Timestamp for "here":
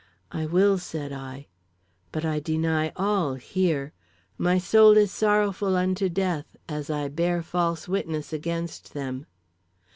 3.35-3.93